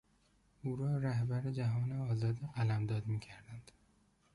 [0.63, 3.71] او را رهبر جهان آزاد قلمداد میکردند.